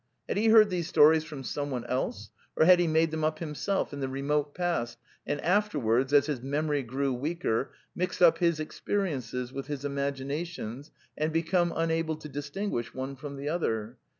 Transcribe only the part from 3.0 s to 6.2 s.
them up himself in the remote past, and afterwards,